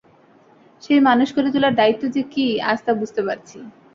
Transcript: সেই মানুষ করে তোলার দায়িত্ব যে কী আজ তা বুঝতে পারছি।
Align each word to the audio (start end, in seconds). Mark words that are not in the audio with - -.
সেই 0.83 1.01
মানুষ 1.07 1.29
করে 1.31 1.47
তোলার 1.53 1.73
দায়িত্ব 1.75 2.03
যে 2.15 2.21
কী 2.33 2.45
আজ 2.69 2.79
তা 2.85 2.91
বুঝতে 2.99 3.21
পারছি। 3.27 3.57